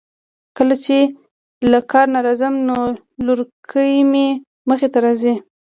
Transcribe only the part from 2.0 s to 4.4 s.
نه راځم نو لورکۍ مې